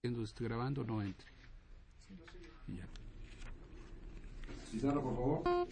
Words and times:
Estoy 0.00 0.46
grabando, 0.46 0.84
no 0.84 1.02
entre. 1.02 1.26
Ya. 2.68 2.86
Cizarro, 4.70 5.02
por 5.02 5.16
favor. 5.16 5.68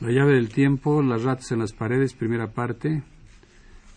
La 0.00 0.10
llave 0.10 0.36
del 0.36 0.48
tiempo, 0.48 1.02
las 1.02 1.22
ratas 1.22 1.52
en 1.52 1.58
las 1.58 1.74
paredes, 1.74 2.14
primera 2.14 2.50
parte. 2.50 3.02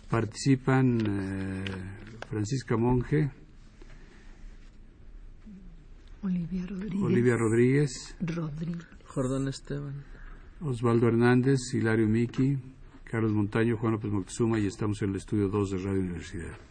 Participan 0.10 1.00
eh, 1.08 1.64
Francisca 2.30 2.76
Monge, 2.76 3.32
Olivia 6.22 6.66
Rodríguez. 6.68 7.02
Olivia 7.02 7.38
Rodríguez, 7.38 8.16
Rodri. 8.20 8.76
Jordán 9.06 9.48
Esteban. 9.48 10.04
Osvaldo 10.60 11.08
Hernández, 11.08 11.60
Hilario 11.74 12.10
Miki, 12.10 12.58
Carlos 13.06 13.32
Montaño, 13.32 13.78
Juan 13.78 13.94
López 13.94 14.12
Moctezuma 14.12 14.60
y 14.60 14.68
estamos 14.68 15.02
en 15.02 15.12
el 15.12 15.16
estudio 15.16 15.48
2 15.48 15.72
de 15.72 15.78
Radio 15.78 16.02
Universidad. 16.02 16.71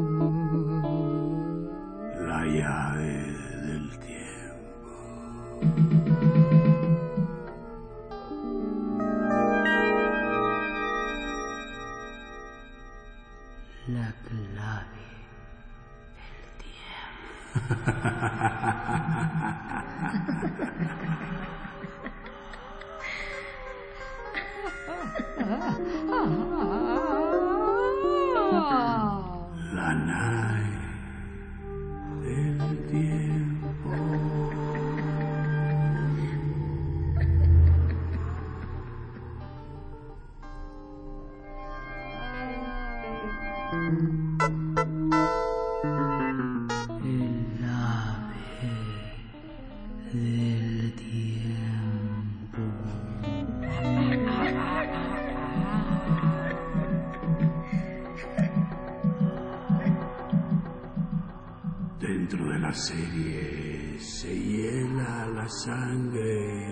Dentro 62.31 62.49
de 62.49 62.59
la 62.59 62.73
serie 62.73 63.99
se 63.99 64.33
hiela 64.33 65.25
la 65.35 65.49
sangre 65.49 66.69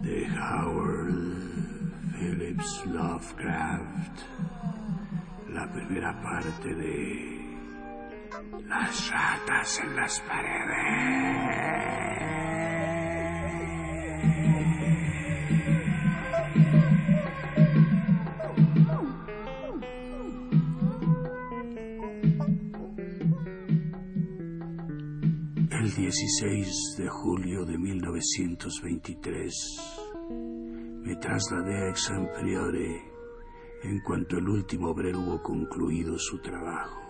de 0.00 0.26
Howard 0.40 1.12
Phillips 2.12 2.86
Lovecraft. 2.86 4.22
La 5.50 5.70
primera 5.70 6.18
parte 6.22 6.74
de 6.74 7.44
Las 8.66 9.10
ratas 9.10 9.80
en 9.80 9.96
las 9.96 10.20
paredes. 10.20 11.14
16 26.04 26.98
de 26.98 27.08
julio 27.08 27.64
de 27.64 27.78
1923 27.78 29.80
me 31.02 31.16
trasladé 31.16 31.78
a 31.78 31.88
Exampriore 31.88 33.02
en 33.84 34.00
cuanto 34.00 34.36
el 34.36 34.46
último 34.46 34.90
obrero 34.90 35.20
hubo 35.20 35.42
concluido 35.42 36.18
su 36.18 36.42
trabajo. 36.42 37.00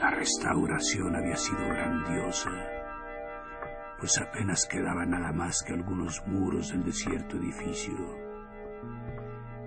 La 0.00 0.12
restauración 0.12 1.16
había 1.16 1.34
sido 1.34 1.66
grandiosa, 1.66 2.52
pues 3.98 4.16
apenas 4.18 4.68
quedaba 4.70 5.04
nada 5.04 5.32
más 5.32 5.64
que 5.66 5.72
algunos 5.72 6.22
muros 6.28 6.70
del 6.70 6.84
desierto 6.84 7.36
edificio. 7.36 7.98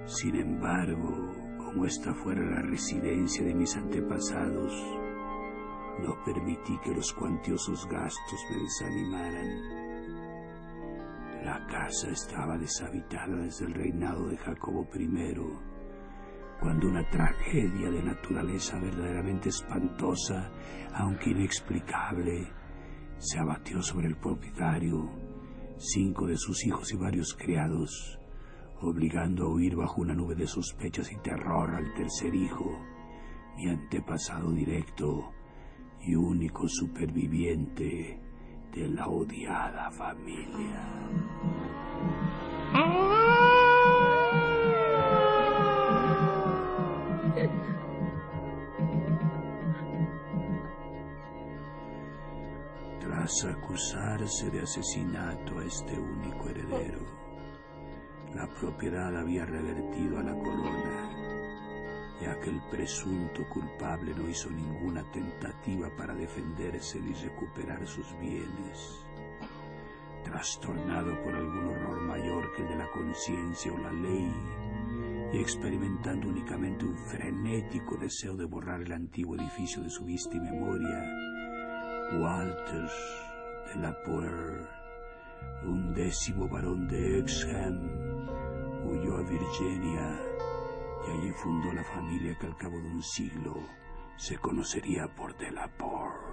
Sin 0.06 0.38
embargo, 0.38 1.36
como 1.58 1.86
esta 1.86 2.14
fuera 2.14 2.50
la 2.50 2.62
residencia 2.62 3.44
de 3.44 3.54
mis 3.54 3.76
antepasados, 3.76 5.01
no 6.00 6.24
permití 6.24 6.78
que 6.80 6.94
los 6.94 7.14
cuantiosos 7.14 7.88
gastos 7.88 8.40
me 8.50 8.58
desanimaran. 8.64 9.82
La 11.44 11.66
casa 11.68 12.10
estaba 12.10 12.58
deshabitada 12.58 13.36
desde 13.36 13.66
el 13.66 13.74
reinado 13.74 14.28
de 14.28 14.38
Jacobo 14.38 14.88
I, 14.94 15.10
cuando 16.60 16.88
una 16.88 17.10
tragedia 17.10 17.90
de 17.90 18.04
naturaleza 18.04 18.80
verdaderamente 18.80 19.50
espantosa, 19.50 20.52
aunque 20.94 21.32
inexplicable, 21.32 22.48
se 23.18 23.40
abatió 23.40 23.82
sobre 23.82 24.08
el 24.08 24.18
propietario, 24.18 25.10
cinco 25.78 26.28
de 26.28 26.38
sus 26.38 26.64
hijos 26.66 26.94
y 26.94 26.98
varios 26.98 27.34
criados, 27.34 28.20
obligando 28.82 29.46
a 29.46 29.50
huir 29.50 29.76
bajo 29.76 30.02
una 30.02 30.14
nube 30.14 30.36
de 30.36 30.48
sospechas 30.48 31.12
y 31.12 31.18
terror 31.18 31.74
al 31.74 31.94
tercer 31.96 32.34
hijo, 32.36 32.80
mi 33.58 33.68
antepasado 33.68 34.52
directo 34.52 35.32
y 36.04 36.16
único 36.16 36.68
superviviente 36.68 38.20
de 38.74 38.88
la 38.90 39.08
odiada 39.08 39.92
familia. 39.92 40.82
Tras 53.00 53.46
acusarse 53.46 54.50
de 54.50 54.62
asesinato 54.62 55.60
a 55.60 55.66
este 55.66 56.00
único 56.00 56.50
heredero, 56.50 57.00
la 58.34 58.48
propiedad 58.48 59.16
había 59.16 59.46
revertido 59.46 60.20
a 60.20 60.24
la 60.24 60.34
corona 60.34 61.31
ya 62.22 62.40
que 62.40 62.52
el 62.52 62.62
presunto 62.70 63.48
culpable 63.50 64.14
no 64.14 64.30
hizo 64.30 64.50
ninguna 64.52 65.04
tentativa 65.12 65.90
para 65.98 66.14
defenderse 66.14 67.00
ni 67.02 67.14
recuperar 67.14 67.86
sus 67.88 68.08
bienes. 68.20 69.06
Trastornado 70.24 71.20
por 71.24 71.34
algún 71.34 71.68
horror 71.68 72.02
mayor 72.02 72.54
que 72.54 72.62
el 72.62 72.70
de 72.70 72.76
la 72.76 72.92
conciencia 72.92 73.74
o 73.74 73.78
la 73.80 73.92
ley, 73.92 74.32
y 75.34 75.38
experimentando 75.40 76.28
únicamente 76.28 76.86
un 76.86 76.96
frenético 76.96 77.98
deseo 77.98 78.36
de 78.36 78.46
borrar 78.46 78.82
el 78.82 78.92
antiguo 78.92 79.36
edificio 79.36 79.82
de 79.82 79.90
su 79.90 80.06
vista 80.06 80.36
y 80.36 80.40
memoria, 80.40 81.04
Walter 82.20 82.90
de 83.74 83.82
la 83.82 83.96
Poer, 84.04 84.68
un 85.64 85.94
décimo 85.96 86.48
varón 86.48 86.88
de 86.88 87.20
Exham, 87.20 87.80
huyó 88.86 89.18
a 89.18 89.22
Virginia 89.22 90.20
y 91.08 91.12
allí 91.12 91.32
fundó 91.32 91.72
la 91.74 91.84
familia 91.84 92.38
que 92.38 92.48
al 92.48 92.56
cabo 92.58 92.78
de 92.80 92.88
un 92.88 93.02
siglo 93.02 93.56
se 94.18 94.38
conocería 94.38 95.08
por 95.16 95.36
Delaport. 95.38 96.32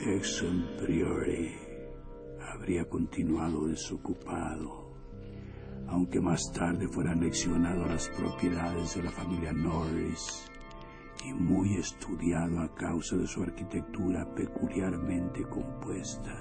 Exum 0.00 0.64
Priori 0.78 1.67
habría 2.68 2.86
continuado 2.86 3.66
desocupado, 3.66 4.92
aunque 5.86 6.20
más 6.20 6.52
tarde 6.52 6.86
fuera 6.86 7.12
anexionado 7.12 7.84
a 7.84 7.88
las 7.88 8.10
propiedades 8.10 8.94
de 8.94 9.04
la 9.04 9.10
familia 9.10 9.54
Norris 9.54 10.44
y 11.24 11.32
muy 11.32 11.76
estudiado 11.76 12.60
a 12.60 12.74
causa 12.74 13.16
de 13.16 13.26
su 13.26 13.42
arquitectura 13.42 14.34
peculiarmente 14.34 15.44
compuesta. 15.44 16.36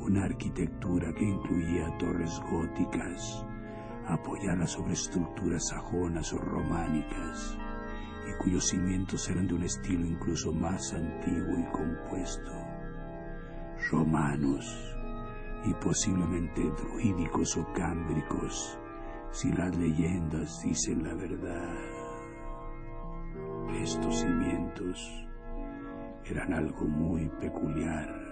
Una 0.00 0.24
arquitectura 0.24 1.12
que 1.12 1.24
incluía 1.24 1.94
torres 1.98 2.40
góticas, 2.50 3.44
apoyadas 4.06 4.70
sobre 4.70 4.94
estructuras 4.94 5.68
sajonas 5.68 6.32
o 6.32 6.38
románicas, 6.38 7.58
y 8.26 8.42
cuyos 8.42 8.68
cimientos 8.68 9.28
eran 9.28 9.48
de 9.48 9.54
un 9.54 9.64
estilo 9.64 10.06
incluso 10.06 10.50
más 10.50 10.94
antiguo 10.94 11.58
y 11.58 11.64
compuesto. 11.72 12.67
Romanos 13.90 14.96
y 15.64 15.74
posiblemente 15.74 16.62
druídicos 16.82 17.56
o 17.56 17.72
cámbricos, 17.72 18.78
si 19.30 19.52
las 19.52 19.76
leyendas 19.76 20.62
dicen 20.62 21.02
la 21.04 21.14
verdad. 21.14 21.74
Estos 23.82 24.20
cimientos 24.20 25.26
eran 26.24 26.52
algo 26.52 26.84
muy 26.84 27.28
peculiar, 27.40 28.27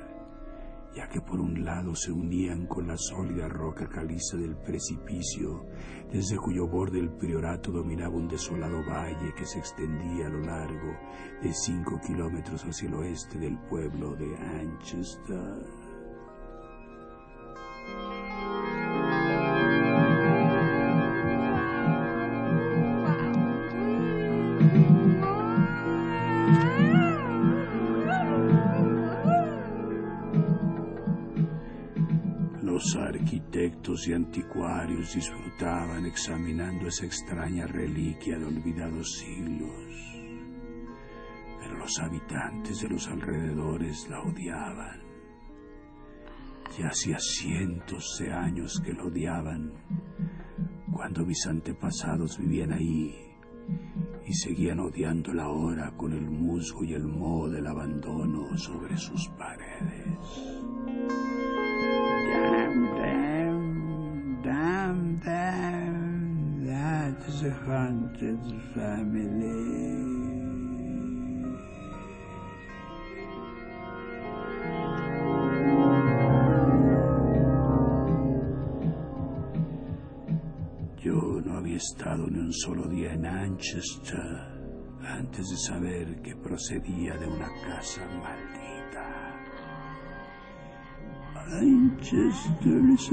ya 0.97 1.07
que 1.11 1.21
por 1.21 1.39
un 1.41 1.63
lado 1.63 1.95
se 1.95 2.11
unían 2.11 2.67
con 2.67 2.89
la 2.89 2.97
sólida 2.97 3.49
roca 3.49 3.87
caliza 3.87 4.39
del 4.39 4.57
precipicio, 4.57 5.67
desde 6.11 6.39
cuyo 6.39 6.67
borde 6.67 6.99
el 6.99 7.11
priorato 7.11 7.71
dominaba 7.71 8.17
un 8.17 8.29
desolado 8.29 8.83
valle 8.89 9.35
que 9.37 9.45
se 9.45 9.59
extendía 9.59 10.27
a 10.27 10.31
lo 10.31 10.41
largo 10.41 10.97
de 11.43 11.53
cinco 11.53 12.01
kilómetros 12.01 12.65
hacia 12.65 12.89
el 12.89 12.95
oeste 12.95 13.39
del 13.39 13.59
pueblo 13.69 14.17
de 14.17 14.37
Anchester. 14.39 15.86
Y 33.87 34.13
anticuarios 34.13 35.15
disfrutaban 35.15 36.07
examinando 36.07 36.89
esa 36.89 37.07
extraña 37.07 37.69
reliquia 37.69 38.37
de 38.37 38.45
olvidados 38.45 39.19
siglos, 39.21 39.95
pero 41.61 41.79
los 41.79 41.97
habitantes 42.01 42.81
de 42.81 42.89
los 42.89 43.07
alrededores 43.07 44.09
la 44.11 44.23
odiaban. 44.23 45.01
Ya 46.77 46.89
hacía 46.89 47.17
cientos 47.21 48.17
de 48.19 48.33
años 48.33 48.83
que 48.85 48.93
la 48.93 49.05
odiaban, 49.05 49.73
cuando 50.93 51.25
mis 51.25 51.47
antepasados 51.47 52.39
vivían 52.39 52.73
ahí 52.73 53.15
y 54.27 54.33
seguían 54.33 54.81
odiándola 54.81 55.45
ahora 55.45 55.93
con 55.97 56.13
el 56.13 56.29
musgo 56.29 56.83
y 56.83 56.95
el 56.95 57.07
moho 57.07 57.49
del 57.49 57.69
abandono 57.69 58.59
sobre 58.59 58.97
sus 58.97 59.29
paredes. 59.39 60.06
Haunted 67.67 68.39
family. 68.75 70.07
Yo 81.03 81.41
no 81.45 81.59
había 81.59 81.77
estado 81.77 82.27
ni 82.29 82.39
un 82.39 82.53
solo 82.53 82.87
día 82.89 83.15
en 83.15 83.23
Manchester 83.23 84.57
antes 85.03 85.49
de 85.49 85.57
saber 85.57 86.23
que 86.23 86.37
procedía 86.37 87.17
de 87.17 87.27
una 87.27 87.49
casa 87.65 88.07
maldita. 88.23 88.67
Manchester 91.49 92.91
is 92.91 93.11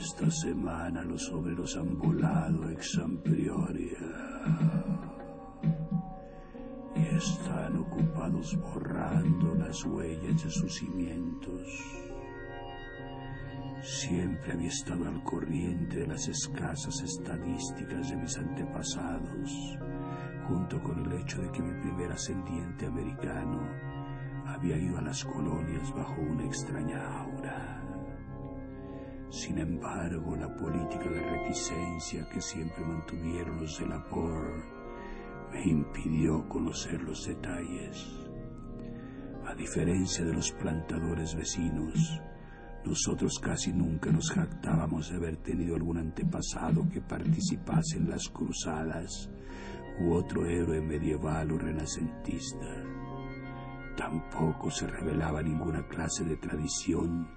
esta 0.00 0.30
semana 0.30 1.04
los 1.04 1.30
obreros 1.30 1.76
han 1.76 1.98
volado 1.98 2.70
ex 2.70 2.98
Prioria 3.22 5.19
están 7.20 7.76
ocupados 7.76 8.58
borrando 8.58 9.54
las 9.54 9.84
huellas 9.84 10.42
de 10.42 10.50
sus 10.50 10.74
cimientos. 10.74 11.60
Siempre 13.82 14.52
había 14.52 14.68
estado 14.68 15.06
al 15.06 15.22
corriente 15.22 15.98
de 15.98 16.06
las 16.06 16.26
escasas 16.28 16.98
estadísticas 17.02 18.08
de 18.08 18.16
mis 18.16 18.38
antepasados, 18.38 19.78
junto 20.48 20.82
con 20.82 21.04
el 21.04 21.20
hecho 21.20 21.42
de 21.42 21.52
que 21.52 21.62
mi 21.62 21.78
primer 21.82 22.10
ascendiente 22.10 22.86
americano 22.86 23.68
había 24.46 24.78
ido 24.78 24.96
a 24.96 25.02
las 25.02 25.22
colonias 25.22 25.92
bajo 25.94 26.22
una 26.22 26.46
extraña 26.46 27.20
aura. 27.20 27.84
Sin 29.28 29.58
embargo, 29.58 30.36
la 30.36 30.56
política 30.56 31.08
de 31.10 31.20
reticencia 31.20 32.26
que 32.30 32.40
siempre 32.40 32.82
mantuvieron 32.82 33.60
los 33.60 33.78
de 33.78 33.86
la 33.88 34.02
POR 34.08 34.79
me 35.52 35.62
impidió 35.62 36.48
conocer 36.48 37.00
los 37.02 37.26
detalles. 37.26 38.06
A 39.46 39.54
diferencia 39.54 40.24
de 40.24 40.32
los 40.32 40.52
plantadores 40.52 41.34
vecinos, 41.34 42.20
nosotros 42.84 43.38
casi 43.40 43.72
nunca 43.72 44.10
nos 44.10 44.30
jactábamos 44.30 45.10
de 45.10 45.16
haber 45.16 45.36
tenido 45.38 45.74
algún 45.74 45.98
antepasado 45.98 46.88
que 46.88 47.00
participase 47.00 47.98
en 47.98 48.08
las 48.08 48.28
cruzadas 48.28 49.28
u 50.00 50.12
otro 50.12 50.46
héroe 50.46 50.80
medieval 50.80 51.52
o 51.52 51.58
renacentista. 51.58 52.84
Tampoco 53.96 54.70
se 54.70 54.86
revelaba 54.86 55.42
ninguna 55.42 55.86
clase 55.88 56.24
de 56.24 56.36
tradición, 56.36 57.28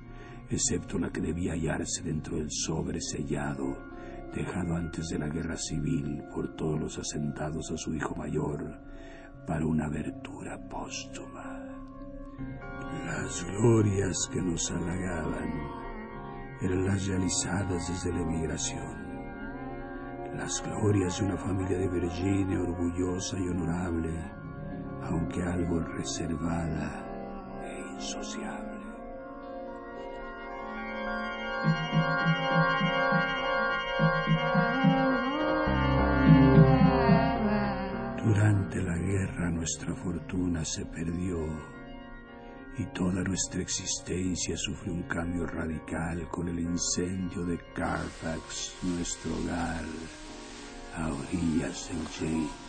excepto 0.49 0.97
la 0.97 1.09
que 1.09 1.19
debía 1.19 1.53
hallarse 1.53 2.03
dentro 2.03 2.37
del 2.37 2.49
sobre 2.49 3.01
sellado 3.01 3.92
dejado 4.33 4.75
antes 4.75 5.09
de 5.09 5.19
la 5.19 5.27
guerra 5.27 5.55
civil 5.57 6.23
por 6.33 6.55
todos 6.55 6.79
los 6.79 6.97
asentados 6.97 7.71
a 7.71 7.77
su 7.77 7.93
hijo 7.93 8.15
mayor 8.15 8.79
para 9.45 9.65
una 9.65 9.85
abertura 9.85 10.57
póstuma. 10.69 11.63
Las 13.05 13.45
glorias 13.45 14.29
que 14.31 14.41
nos 14.41 14.71
halagaban 14.71 15.83
eran 16.61 16.85
las 16.85 17.07
realizadas 17.07 17.87
desde 17.89 18.11
la 18.13 18.21
emigración. 18.21 19.03
Las 20.37 20.63
glorias 20.63 21.19
de 21.19 21.25
una 21.25 21.37
familia 21.37 21.77
de 21.77 21.89
Virginia 21.89 22.61
orgullosa 22.61 23.37
y 23.37 23.47
honorable, 23.49 24.31
aunque 25.03 25.43
algo 25.43 25.79
reservada 25.79 27.05
e 27.63 27.93
insociable. 27.95 28.73
Durante 38.23 38.81
la 38.81 38.97
guerra 38.97 39.51
nuestra 39.51 39.93
fortuna 39.95 40.65
se 40.65 40.85
perdió 40.85 41.37
y 42.77 42.85
toda 42.87 43.23
nuestra 43.23 43.61
existencia 43.61 44.57
sufrió 44.57 44.93
un 44.93 45.03
cambio 45.03 45.45
radical 45.45 46.27
con 46.29 46.47
el 46.47 46.59
incendio 46.59 47.45
de 47.45 47.59
Carfax, 47.75 48.75
nuestro 48.81 49.31
hogar, 49.35 49.83
a 50.97 51.07
orillas 51.09 51.89
del 51.89 52.07
James. 52.17 52.63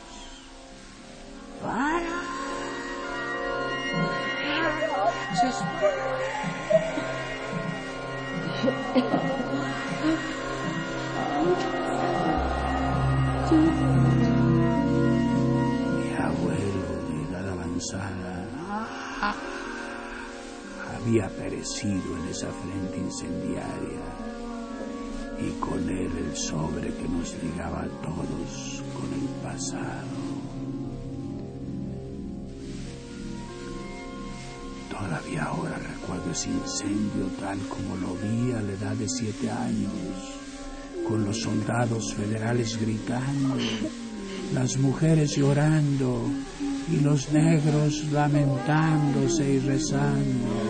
Había 21.04 21.28
perecido 21.28 22.16
en 22.16 22.28
esa 22.30 22.48
frente 22.50 22.96
incendiaria 22.96 24.00
y 25.38 25.50
con 25.60 25.86
él 25.86 26.10
el 26.16 26.34
sobre 26.34 26.94
que 26.94 27.08
nos 27.08 27.34
ligaba 27.42 27.82
a 27.82 27.88
todos 28.00 28.82
con 28.94 29.12
el 29.12 29.28
pasado. 29.42 30.08
Todavía 34.88 35.44
ahora 35.44 35.76
recuerdo 35.76 36.30
ese 36.30 36.48
incendio 36.48 37.26
tal 37.38 37.58
como 37.68 37.96
lo 37.96 38.14
vi 38.14 38.52
a 38.52 38.62
la 38.62 38.72
edad 38.72 38.96
de 38.96 39.08
siete 39.08 39.50
años, 39.50 39.90
con 41.06 41.24
los 41.26 41.38
soldados 41.42 42.14
federales 42.14 42.80
gritando, 42.80 43.56
las 44.54 44.78
mujeres 44.78 45.36
llorando 45.36 46.30
y 46.90 47.00
los 47.00 47.30
negros 47.30 48.04
lamentándose 48.10 49.54
y 49.54 49.58
rezando. 49.58 50.63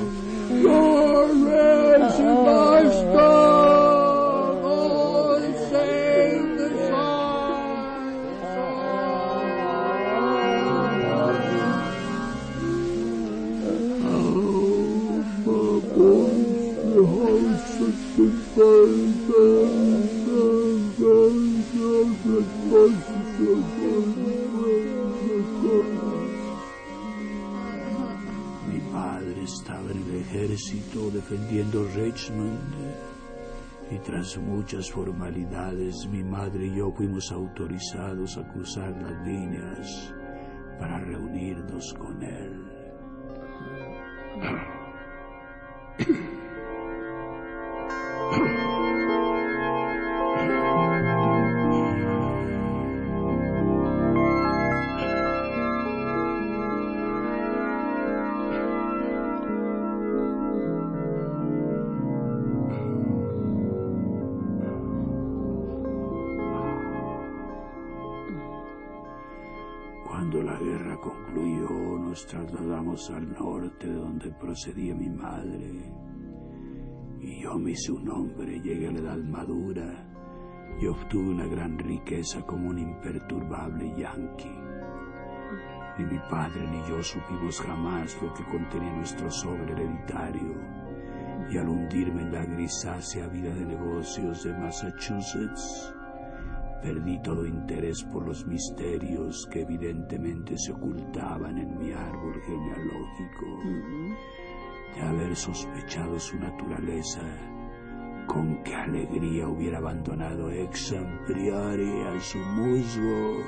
Tras 34.05 34.37
muchas 34.37 34.91
formalidades 34.91 36.07
mi 36.09 36.23
madre 36.23 36.67
y 36.67 36.77
yo 36.77 36.93
fuimos 36.93 37.33
autorizados 37.33 38.37
a 38.37 38.47
cruzar 38.53 38.91
las 39.01 39.27
líneas 39.27 40.15
para 40.79 41.01
reunirnos 41.01 41.95
con 41.95 42.23
él. 42.23 42.65
Cuando 70.15 70.45
la 70.45 70.57
guerra 70.57 70.97
concluyó, 71.01 71.99
nos 71.99 72.25
trasladamos 72.25 73.11
al 73.11 73.33
norte 73.33 73.89
de 73.89 73.95
donde 73.95 74.31
procedía 74.31 74.95
mi 74.95 75.09
madre. 75.09 75.93
Y 77.21 77.43
yo 77.43 77.59
me 77.59 77.73
hice 77.73 77.91
un 77.91 78.09
hombre, 78.09 78.61
llegué 78.61 78.87
a 78.87 78.93
la 78.93 79.01
edad 79.01 79.19
madura 79.25 80.07
y 80.81 80.87
obtuve 80.87 81.31
una 81.31 81.49
gran 81.49 81.77
riqueza 81.81 82.43
como 82.43 82.69
un 82.69 82.79
imperturbable 82.79 83.93
yanqui. 83.97 84.53
Ni 85.99 86.05
mi 86.05 86.21
padre 86.31 86.65
ni 86.71 86.79
yo 86.89 87.03
supimos 87.03 87.61
jamás 87.61 88.17
lo 88.23 88.33
que 88.35 88.45
contenía 88.45 88.95
nuestro 88.95 89.29
sobre 89.33 89.73
hereditario. 89.73 90.55
Y 91.51 91.59
al 91.59 91.69
hundirme 91.69 92.23
en 92.23 92.33
la 92.33 92.45
grisácea 92.45 93.27
vida 93.27 93.53
de 93.53 93.67
negocios 93.67 94.45
de 94.45 94.57
Massachusetts, 94.59 95.93
Perdí 96.85 97.19
todo 97.23 97.47
interés 97.47 98.05
por 98.13 98.27
los 98.27 98.47
misterios 98.47 99.49
que 99.51 99.63
evidentemente 99.63 100.59
se 100.59 100.71
ocultaban 100.71 101.57
en 101.57 101.79
mi 101.79 101.93
árbol 101.93 102.39
genealógico. 102.43 103.47
De 104.95 105.01
haber 105.01 105.35
sospechado 105.35 106.21
su 106.21 106.39
naturaleza, 106.39 107.23
con 108.27 108.63
qué 108.65 108.75
alegría 108.75 109.49
hubiera 109.49 109.79
abandonado 109.79 110.51
ex 110.51 110.95
priori 111.27 112.03
a 112.03 112.21
su 112.21 112.37
musgo 112.37 113.43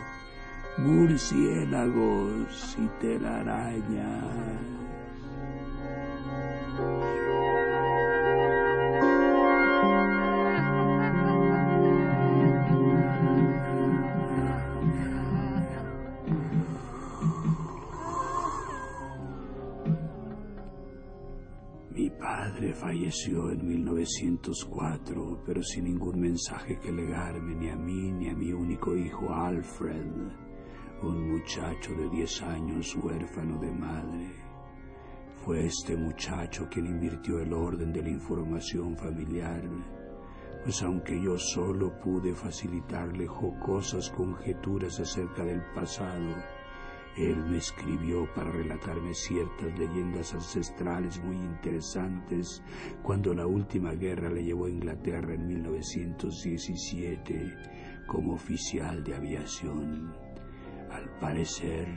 murciélagos 0.79 2.79
y 2.79 2.89
telarañas. 3.01 4.77
Falleció 23.07 23.53
en 23.53 23.65
1904, 23.65 25.43
pero 25.47 25.63
sin 25.63 25.85
ningún 25.85 26.19
mensaje 26.19 26.77
que 26.81 26.91
legarme 26.91 27.55
ni 27.55 27.69
a 27.69 27.77
mí 27.77 28.11
ni 28.11 28.29
a 28.29 28.35
mi 28.35 28.53
único 28.53 28.97
hijo 28.97 29.33
Alfred, 29.33 30.11
un 31.05 31.31
muchacho 31.31 31.95
de 31.95 32.11
10 32.11 32.43
años 32.43 32.97
huérfano 32.97 33.61
de 33.61 33.71
madre. 33.71 34.33
Fue 35.37 35.67
este 35.67 35.97
muchacho 35.97 36.67
quien 36.69 36.87
invirtió 36.87 37.39
el 37.39 37.53
orden 37.53 37.93
de 37.93 38.03
la 38.03 38.09
información 38.09 38.97
familiar, 38.97 39.63
pues 40.65 40.83
aunque 40.83 41.23
yo 41.23 41.39
solo 41.39 41.97
pude 42.01 42.35
facilitarle 42.35 43.29
jocosas 43.29 44.11
conjeturas 44.11 44.99
acerca 44.99 45.45
del 45.45 45.63
pasado, 45.77 46.35
él 47.17 47.37
me 47.47 47.59
escribió 47.59 48.29
para 48.35 48.51
relatarme 48.51 49.15
ciertas 49.15 49.79
leyendas 49.79 50.35
ancestrales 50.35 51.23
muy 51.25 51.37
interesantes 51.37 52.63
cuando 53.03 53.33
la 53.33 53.47
última 53.47 53.93
guerra 53.93 54.29
le 54.29 54.45
llevó 54.45 54.67
a 54.67 54.71
Inglaterra 54.71 55.35
en 55.35 55.47
1917 55.47 57.55
como 58.07 58.35
oficial 58.35 59.03
de 59.03 59.15
aviación. 59.15 60.15
Al 60.91 61.09
parecer, 61.19 61.89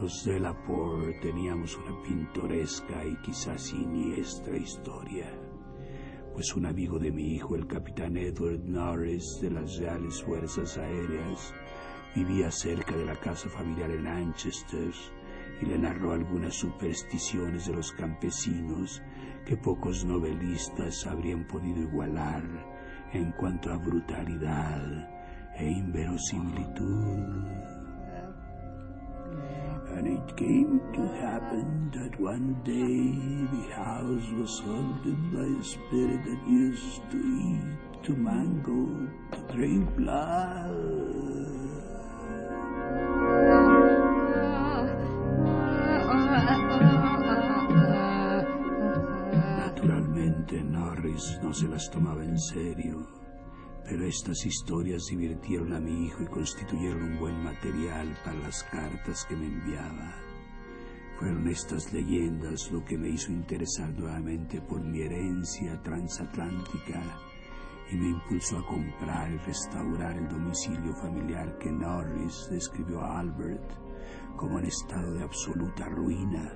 los 0.00 0.24
de 0.24 0.38
la 0.38 0.56
Por 0.62 1.12
teníamos 1.20 1.76
una 1.76 2.00
pintoresca 2.02 3.04
y 3.04 3.16
quizás 3.16 3.62
siniestra 3.62 4.56
historia, 4.56 5.26
pues 6.32 6.54
un 6.54 6.66
amigo 6.66 7.00
de 7.00 7.10
mi 7.10 7.34
hijo, 7.34 7.56
el 7.56 7.66
capitán 7.66 8.16
Edward 8.16 8.60
Norris 8.64 9.40
de 9.42 9.50
las 9.50 9.76
Reales 9.78 10.22
Fuerzas 10.22 10.78
Aéreas, 10.78 11.52
vivía 12.18 12.50
cerca 12.50 12.96
de 12.96 13.04
la 13.04 13.14
casa 13.14 13.48
familiar 13.48 13.90
en 13.90 14.02
Manchester 14.02 14.90
y 15.60 15.66
le 15.66 15.78
narró 15.78 16.12
algunas 16.12 16.54
supersticiones 16.54 17.66
de 17.66 17.74
los 17.74 17.92
campesinos 17.92 19.02
que 19.46 19.56
pocos 19.56 20.04
novelistas 20.04 21.06
habrían 21.06 21.46
podido 21.46 21.80
igualar 21.80 22.42
en 23.12 23.30
cuanto 23.32 23.72
a 23.72 23.76
brutalidad 23.76 25.08
e 25.56 25.70
inverosimilitud. 25.70 27.46
And 29.96 30.06
it 30.06 30.36
came 30.36 30.80
to 30.94 31.08
happen 31.20 31.90
that 31.92 32.20
one 32.20 32.54
day 32.62 33.16
the 33.56 33.74
house 33.74 34.30
was 34.38 34.60
haunted 34.60 35.32
by 35.32 35.46
a 35.60 35.64
spirit 35.64 36.24
that 36.24 36.48
used 36.48 37.02
to 37.10 37.16
eat, 37.16 38.04
to 38.04 38.12
mangle, 38.14 39.08
to 39.32 39.54
drink 39.54 39.96
blood. 39.96 41.67
Norris 50.98 51.38
no 51.44 51.52
se 51.54 51.68
las 51.68 51.88
tomaba 51.92 52.24
en 52.24 52.36
serio, 52.36 53.06
pero 53.84 54.04
estas 54.04 54.44
historias 54.44 55.06
divirtieron 55.08 55.72
a 55.72 55.78
mi 55.78 56.06
hijo 56.06 56.24
y 56.24 56.26
constituyeron 56.26 57.12
un 57.12 57.18
buen 57.20 57.44
material 57.44 58.18
para 58.24 58.36
las 58.40 58.64
cartas 58.64 59.24
que 59.26 59.36
me 59.36 59.46
enviaba. 59.46 60.16
Fueron 61.16 61.46
estas 61.46 61.92
leyendas 61.92 62.72
lo 62.72 62.84
que 62.84 62.98
me 62.98 63.10
hizo 63.10 63.30
interesar 63.30 63.90
nuevamente 63.96 64.60
por 64.60 64.80
mi 64.80 65.02
herencia 65.02 65.80
transatlántica 65.82 67.00
y 67.92 67.96
me 67.96 68.08
impulsó 68.08 68.58
a 68.58 68.66
comprar 68.66 69.30
y 69.30 69.36
restaurar 69.36 70.16
el 70.16 70.28
domicilio 70.28 70.92
familiar 70.96 71.58
que 71.58 71.70
Norris 71.70 72.48
describió 72.50 73.00
a 73.02 73.20
Albert 73.20 73.70
como 74.36 74.58
en 74.58 74.64
estado 74.64 75.14
de 75.14 75.22
absoluta 75.22 75.88
ruina, 75.90 76.52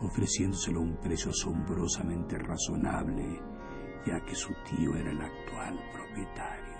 ofreciéndoselo 0.00 0.80
a 0.80 0.82
un 0.82 0.96
precio 0.96 1.30
asombrosamente 1.30 2.36
razonable, 2.36 3.40
ya 4.06 4.20
que 4.20 4.34
su 4.34 4.54
tío 4.68 4.94
era 4.94 5.10
el 5.10 5.20
actual 5.20 5.78
propietario. 5.92 6.76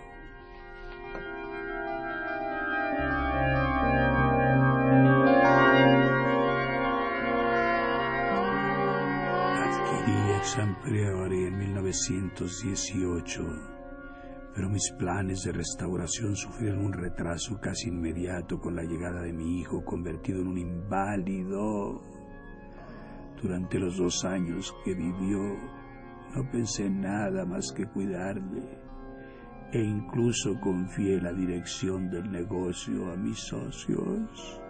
Adquirí 9.65 10.33
ex 10.37 10.59
priori 10.83 11.45
en 11.45 11.59
1918 11.59 13.77
pero 14.57 14.71
mis 14.71 14.91
planes 14.93 15.43
de 15.43 15.53
restauración 15.53 16.35
sufrieron 16.35 16.87
un 16.87 16.95
retraso 16.95 17.61
casi 17.61 17.89
inmediato 17.89 18.59
con 18.59 18.75
la 18.75 18.85
llegada 18.85 19.21
de 19.21 19.35
mi 19.35 19.61
hijo 19.61 19.85
convertido 19.85 20.41
en 20.41 20.49
un 20.49 20.57
inválido. 20.57 22.01
Durante 23.43 23.79
los 23.79 23.99
dos 23.99 24.25
años 24.25 24.75
que 24.83 24.95
vivió, 24.95 25.59
no 26.37 26.45
pensé 26.51 26.85
en 26.85 27.01
nada 27.01 27.47
más 27.47 27.73
que 27.73 27.87
cuidarle 27.87 28.63
e 29.73 29.83
incluso 29.83 30.61
confié 30.61 31.19
la 31.19 31.33
dirección 31.33 32.11
del 32.11 32.31
negocio 32.31 33.11
a 33.11 33.17
mis 33.17 33.39
socios. 33.39 34.61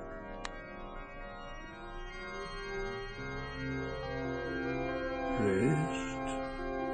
Rest, 5.40 6.26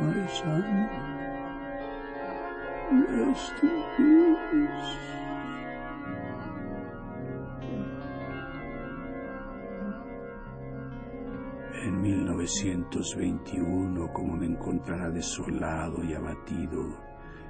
my 0.00 0.28
son. 0.28 0.88
Rest 3.08 3.62
in 3.62 4.36
peace. 4.48 5.21
1921, 12.02 14.12
como 14.12 14.36
me 14.36 14.46
encontrara 14.46 15.08
desolado 15.08 16.02
y 16.02 16.14
abatido, 16.14 16.98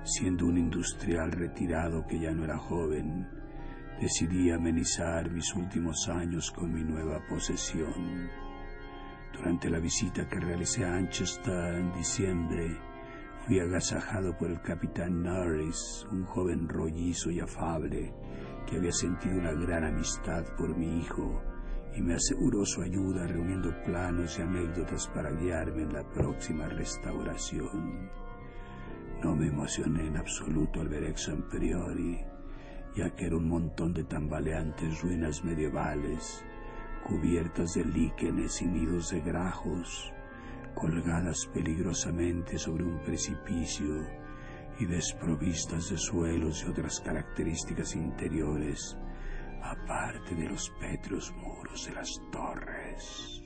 siendo 0.04 0.44
un 0.44 0.58
industrial 0.58 1.32
retirado 1.32 2.06
que 2.06 2.20
ya 2.20 2.32
no 2.32 2.44
era 2.44 2.58
joven, 2.58 3.26
decidí 3.98 4.50
amenizar 4.50 5.30
mis 5.30 5.54
últimos 5.54 6.06
años 6.10 6.50
con 6.50 6.70
mi 6.70 6.84
nueva 6.84 7.18
posesión. 7.30 8.28
Durante 9.32 9.70
la 9.70 9.78
visita 9.78 10.28
que 10.28 10.38
realicé 10.38 10.84
a 10.84 10.90
Manchester 10.90 11.76
en 11.76 11.90
diciembre, 11.94 12.76
fui 13.46 13.58
agasajado 13.58 14.36
por 14.36 14.50
el 14.50 14.60
capitán 14.60 15.22
Norris, 15.22 16.06
un 16.12 16.26
joven 16.26 16.68
rollizo 16.68 17.30
y 17.30 17.40
afable 17.40 18.12
que 18.66 18.76
había 18.76 18.92
sentido 18.92 19.38
una 19.38 19.54
gran 19.54 19.84
amistad 19.84 20.44
por 20.58 20.76
mi 20.76 20.98
hijo 20.98 21.40
y 21.94 22.00
me 22.00 22.14
aseguró 22.14 22.64
su 22.64 22.82
ayuda 22.82 23.26
reuniendo 23.26 23.70
planos 23.84 24.38
y 24.38 24.42
anécdotas 24.42 25.08
para 25.08 25.30
guiarme 25.30 25.82
en 25.82 25.92
la 25.92 26.04
próxima 26.04 26.66
restauración. 26.68 28.10
No 29.22 29.36
me 29.36 29.48
emocioné 29.48 30.06
en 30.06 30.16
absoluto 30.16 30.80
al 30.80 30.88
ver 30.88 31.04
Ex 31.04 31.30
Priori, 31.50 32.18
ya 32.96 33.10
que 33.14 33.26
era 33.26 33.36
un 33.36 33.48
montón 33.48 33.92
de 33.92 34.04
tambaleantes 34.04 35.02
ruinas 35.02 35.44
medievales, 35.44 36.44
cubiertas 37.06 37.74
de 37.74 37.84
líquenes 37.84 38.62
y 38.62 38.66
nidos 38.66 39.10
de 39.10 39.20
grajos, 39.20 40.12
colgadas 40.74 41.46
peligrosamente 41.52 42.58
sobre 42.58 42.84
un 42.84 43.02
precipicio 43.02 44.06
y 44.78 44.86
desprovistas 44.86 45.90
de 45.90 45.98
suelos 45.98 46.64
y 46.64 46.70
otras 46.70 47.00
características 47.00 47.94
interiores 47.94 48.96
aparte 49.62 50.34
de 50.34 50.48
los 50.48 50.70
pétreos 50.80 51.32
muros 51.36 51.86
de 51.86 51.94
las 51.94 52.20
torres. 52.30 53.42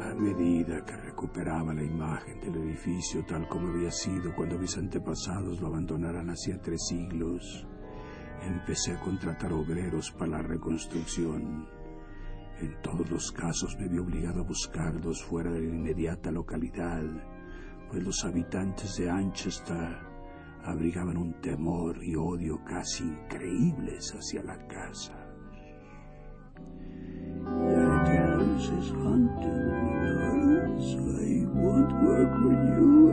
A 0.00 0.14
medida 0.14 0.84
que 0.84 0.96
recuperaba 0.96 1.74
la 1.74 1.82
imagen 1.82 2.40
del 2.40 2.56
edificio 2.56 3.24
tal 3.26 3.48
como 3.48 3.68
había 3.68 3.90
sido 3.90 4.34
cuando 4.34 4.58
mis 4.58 4.76
antepasados 4.76 5.60
lo 5.60 5.66
abandonaran 5.68 6.30
hacía 6.30 6.60
tres 6.60 6.86
siglos, 6.88 7.66
empecé 8.42 8.92
a 8.92 9.00
contratar 9.00 9.52
obreros 9.52 10.10
para 10.12 10.30
la 10.32 10.42
reconstrucción. 10.42 11.77
En 12.60 12.80
todos 12.82 13.08
los 13.10 13.30
casos 13.30 13.76
me 13.78 13.88
vi 13.88 13.98
obligado 13.98 14.40
a 14.40 14.44
buscarlos 14.44 15.22
fuera 15.22 15.50
de 15.52 15.60
la 15.60 15.68
inmediata 15.68 16.30
localidad, 16.32 17.04
pues 17.88 18.02
los 18.02 18.24
habitantes 18.24 18.96
de 18.96 19.08
Anchester 19.08 19.96
abrigaban 20.64 21.16
un 21.16 21.40
temor 21.40 22.02
y 22.02 22.16
odio 22.16 22.62
casi 22.64 23.04
increíbles 23.04 24.12
hacia 24.12 24.42
la 24.42 24.58
casa. 24.66 25.14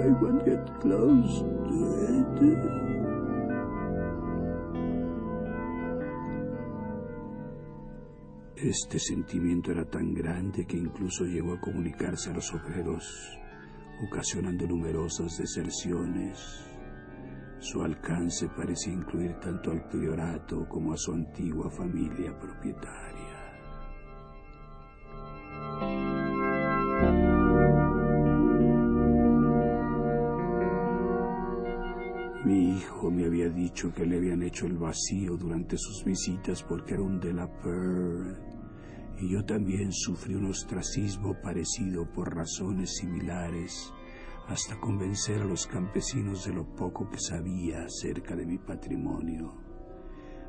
I 0.05 0.09
won't 0.09 0.45
get 0.45 0.79
close 0.81 1.39
to 1.39 2.89
it. 2.91 2.94
Este 8.65 8.97
sentimiento 8.97 9.71
era 9.71 9.85
tan 9.85 10.11
grande 10.11 10.65
que 10.65 10.75
incluso 10.75 11.23
llegó 11.23 11.53
a 11.53 11.61
comunicarse 11.61 12.31
a 12.31 12.33
los 12.33 12.51
obreros, 12.51 13.37
ocasionando 14.09 14.65
numerosas 14.65 15.37
deserciones. 15.37 16.65
Su 17.59 17.83
alcance 17.83 18.49
parecía 18.57 18.91
incluir 18.91 19.35
tanto 19.39 19.69
al 19.69 19.87
priorato 19.87 20.67
como 20.67 20.93
a 20.93 20.97
su 20.97 21.13
antigua 21.13 21.69
familia 21.69 22.35
propietaria. 22.39 23.35
Mi 32.45 32.77
hijo 32.77 33.11
me 33.11 33.25
había 33.25 33.49
dicho 33.49 33.93
que 33.93 34.07
le 34.07 34.17
habían 34.17 34.41
hecho 34.41 34.65
el 34.65 34.77
vacío 34.77 35.37
durante 35.37 35.77
sus 35.77 36.03
visitas 36.03 36.63
porque 36.63 36.95
era 36.95 37.03
un 37.03 37.19
de 37.19 37.31
la 37.33 37.47
y 39.17 39.29
yo 39.29 39.45
también 39.45 39.91
sufrí 39.91 40.35
un 40.35 40.47
ostracismo 40.47 41.35
parecido 41.41 42.11
por 42.11 42.35
razones 42.35 42.97
similares 42.97 43.93
hasta 44.47 44.79
convencer 44.79 45.41
a 45.41 45.45
los 45.45 45.65
campesinos 45.65 46.45
de 46.45 46.53
lo 46.53 46.65
poco 46.75 47.09
que 47.09 47.19
sabía 47.19 47.85
acerca 47.85 48.35
de 48.35 48.45
mi 48.45 48.57
patrimonio. 48.57 49.53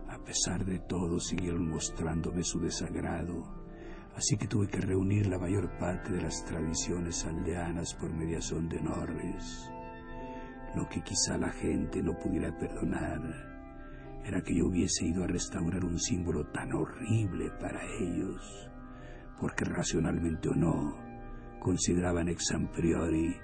A 0.09 0.19
pesar 0.19 0.65
de 0.65 0.81
todo, 0.81 1.19
siguieron 1.19 1.69
mostrándome 1.69 2.43
su 2.43 2.61
desagrado, 2.61 3.43
así 4.15 4.37
que 4.37 4.47
tuve 4.47 4.69
que 4.69 4.81
reunir 4.81 5.27
la 5.29 5.39
mayor 5.39 5.79
parte 5.79 6.13
de 6.13 6.23
las 6.23 6.45
tradiciones 6.45 7.25
aldeanas 7.25 7.95
por 7.95 8.13
mediación 8.13 8.69
de 8.69 8.81
Norris. 8.81 9.71
Lo 10.75 10.89
que 10.89 11.03
quizá 11.03 11.39
la 11.39 11.51
gente 11.51 12.03
no 12.03 12.19
pudiera 12.19 12.57
perdonar 12.59 13.56
era 14.27 14.43
que 14.43 14.57
yo 14.57 14.67
hubiese 14.67 15.07
ido 15.07 15.23
a 15.23 15.29
restaurar 15.29 15.85
un 15.85 15.99
símbolo 15.99 16.47
tan 16.49 16.73
horrible 16.73 17.51
para 17.61 17.81
ellos, 18.01 18.69
porque 19.41 19.65
racionalmente 19.65 20.49
o 20.49 20.55
no, 20.55 20.97
consideraban 21.61 22.29
ex 22.29 22.53
priori 22.75 23.37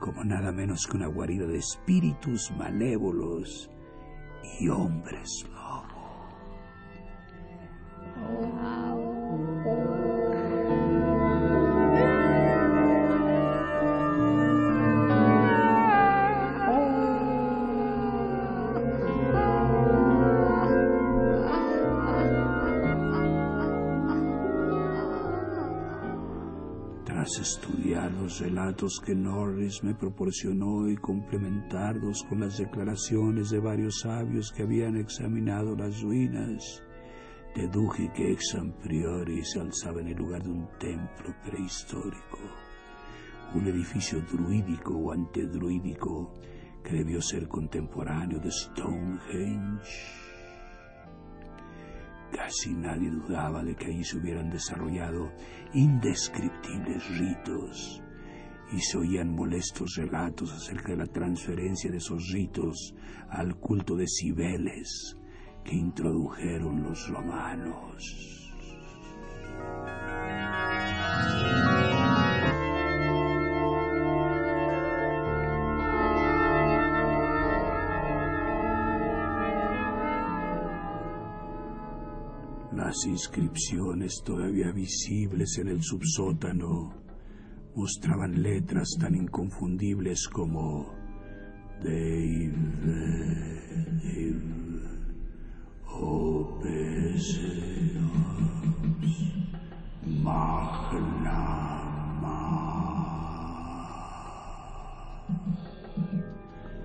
como 0.00 0.24
nada 0.24 0.50
menos 0.52 0.86
que 0.86 0.96
una 0.96 1.06
guarida 1.06 1.46
de 1.46 1.58
espíritus 1.58 2.50
malévolos 2.56 3.70
y 4.60 4.68
hombres 4.68 5.46
lobo. 5.48 5.96
Estudiar 27.66 28.12
los 28.12 28.38
relatos 28.38 29.00
que 29.04 29.14
Norris 29.14 29.82
me 29.82 29.94
proporcionó 29.94 30.88
y 30.88 30.96
complementarlos 30.96 32.22
con 32.28 32.40
las 32.40 32.58
declaraciones 32.58 33.50
de 33.50 33.58
varios 33.58 34.00
sabios 34.00 34.52
que 34.52 34.62
habían 34.62 34.96
examinado 34.96 35.74
las 35.74 36.00
ruinas, 36.00 36.80
deduje 37.56 38.12
que 38.14 38.30
Exam 38.30 38.72
Priori 38.82 39.44
se 39.44 39.60
alzaba 39.60 40.00
en 40.00 40.08
el 40.08 40.16
lugar 40.16 40.44
de 40.44 40.50
un 40.50 40.68
templo 40.78 41.34
prehistórico, 41.44 42.38
un 43.54 43.66
edificio 43.66 44.20
druídico 44.20 44.94
o 44.94 45.12
antedruídico 45.12 46.34
que 46.84 46.98
debió 46.98 47.20
ser 47.20 47.48
contemporáneo 47.48 48.38
de 48.38 48.50
Stonehenge. 48.52 50.35
Casi 52.36 52.74
nadie 52.74 53.10
dudaba 53.10 53.64
de 53.64 53.74
que 53.74 53.86
allí 53.86 54.04
se 54.04 54.18
hubieran 54.18 54.50
desarrollado 54.50 55.32
indescriptibles 55.72 57.18
ritos 57.18 58.02
y 58.72 58.78
se 58.78 58.98
oían 58.98 59.34
molestos 59.34 59.94
relatos 59.96 60.52
acerca 60.52 60.92
de 60.92 60.98
la 60.98 61.06
transferencia 61.06 61.90
de 61.90 61.96
esos 61.96 62.30
ritos 62.32 62.94
al 63.30 63.56
culto 63.56 63.96
de 63.96 64.06
Cibeles 64.06 65.16
que 65.64 65.76
introdujeron 65.76 66.82
los 66.82 67.08
romanos. 67.08 68.52
Las 82.96 83.04
inscripciones 83.04 84.22
todavía 84.24 84.72
visibles 84.72 85.58
en 85.58 85.68
el 85.68 85.82
subsótano 85.82 86.94
mostraban 87.74 88.42
letras 88.42 88.88
tan 88.98 89.14
inconfundibles 89.14 90.26
como 90.28 90.94
Dave, 91.82 92.54
Dave, 92.86 93.26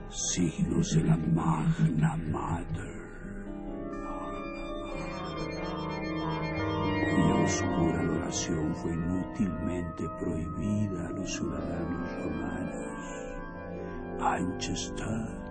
Signos 0.10 0.94
de 0.94 1.04
la 1.06 1.16
Magna 1.16 2.18
Mater. 2.18 3.01
Cuya 7.16 7.44
oscura 7.44 8.00
adoración 8.00 8.76
fue 8.76 8.94
inútilmente 8.94 10.08
prohibida 10.20 11.08
a 11.08 11.12
los 11.12 11.34
ciudadanos 11.34 12.10
romanos. 12.24 12.92
Manchester 14.20 15.42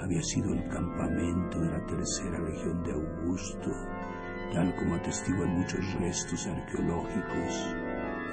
había 0.00 0.22
sido 0.22 0.52
el 0.52 0.68
campamento 0.68 1.60
de 1.60 1.70
la 1.70 1.86
tercera 1.86 2.38
legión 2.40 2.82
de 2.84 2.92
Augusto, 2.92 3.70
tal 4.52 4.74
como 4.76 4.94
atestiguan 4.96 5.58
muchos 5.58 5.94
restos 5.94 6.46
arqueológicos, 6.46 7.76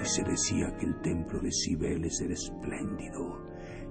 y 0.02 0.06
se 0.06 0.24
decía 0.24 0.76
que 0.78 0.86
el 0.86 1.02
templo 1.02 1.40
de 1.40 1.52
Cibeles 1.52 2.22
era 2.22 2.34
espléndido 2.34 3.50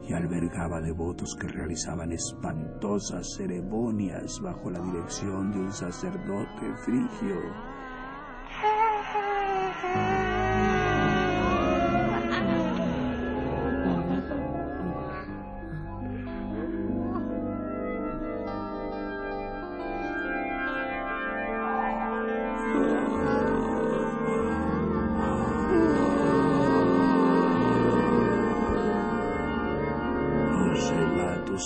y 0.09 0.12
albergaba 0.12 0.81
devotos 0.81 1.37
que 1.38 1.49
realizaban 1.49 2.12
espantosas 2.12 3.35
ceremonias 3.37 4.41
bajo 4.41 4.71
la 4.71 4.81
dirección 4.81 5.53
de 5.53 5.59
un 5.59 5.73
sacerdote 5.73 6.77
frigio 6.85 7.37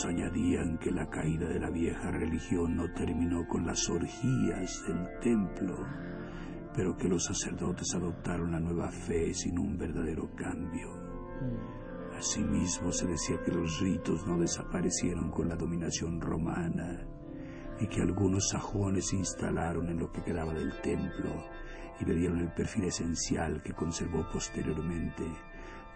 añadían 0.05 0.79
que 0.79 0.91
la 0.91 1.09
caída 1.09 1.49
de 1.49 1.61
la 1.61 1.71
vieja 1.71 2.11
religión 2.11 2.77
no 2.77 2.91
terminó 2.93 3.47
con 3.47 3.67
las 3.67 3.89
orgías 3.89 4.83
del 4.87 5.07
templo, 5.21 5.87
pero 6.75 6.97
que 6.97 7.09
los 7.09 7.25
sacerdotes 7.25 7.95
adoptaron 7.95 8.53
la 8.53 8.61
nueva 8.61 8.91
fe 8.91 9.35
sin 9.35 9.59
un 9.59 9.77
verdadero 9.77 10.31
cambio. 10.35 10.89
Asimismo 12.17 12.93
se 12.93 13.07
decía 13.07 13.43
que 13.45 13.53
los 13.53 13.81
ritos 13.81 14.27
no 14.27 14.39
desaparecieron 14.39 15.31
con 15.31 15.49
la 15.49 15.57
dominación 15.57 16.21
romana 16.21 17.07
y 17.81 17.87
que 17.87 18.01
algunos 18.01 18.49
sajones 18.49 19.09
se 19.09 19.17
instalaron 19.17 19.89
en 19.89 19.99
lo 19.99 20.13
que 20.13 20.23
quedaba 20.23 20.55
del 20.55 20.81
templo 20.81 21.45
y 22.01 22.05
le 22.05 22.15
dieron 22.15 22.39
el 22.39 22.53
perfil 22.53 22.85
esencial 22.85 23.63
que 23.63 23.73
conservó 23.73 24.25
posteriormente 24.33 25.25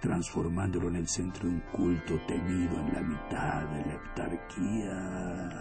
transformándolo 0.01 0.89
en 0.89 0.97
el 0.97 1.09
centro 1.09 1.49
de 1.49 1.55
un 1.55 1.61
culto 1.73 2.15
temido 2.27 2.79
en 2.81 2.93
la 2.93 3.01
mitad 3.01 3.63
de 3.71 3.87
la 3.87 3.95
heptarquía. 3.95 5.56